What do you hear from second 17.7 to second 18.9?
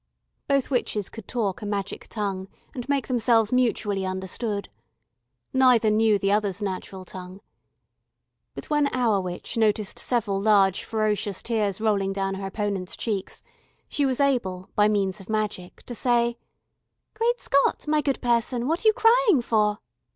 my good person, what are